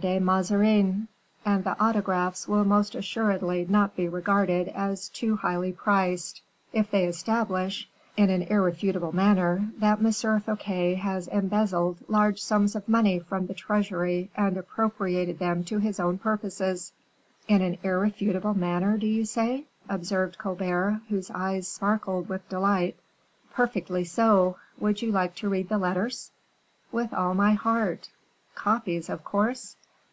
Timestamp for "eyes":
21.32-21.66